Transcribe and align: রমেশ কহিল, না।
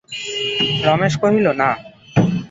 রমেশ 0.85 1.13
কহিল, 1.21 1.47
না। 1.61 1.69